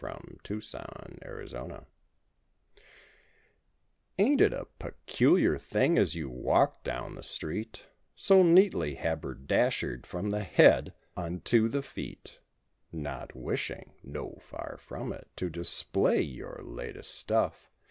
[0.01, 1.85] THE MAN YOU OWE
[4.17, 7.85] Ain't it a peculiar thing as you walk down the street
[8.15, 12.39] So neatly haberdashered from the head unto the feet—
[12.91, 17.69] Not wishing (no, far from it) to display your(?) latest stuff.